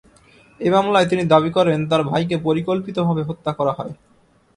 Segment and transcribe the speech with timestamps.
[0.59, 3.93] এ মামলায় তিনি দাবি করেন, তাঁর ভাইকে পরিকল্পিতভাবে হত্যা করা হয়।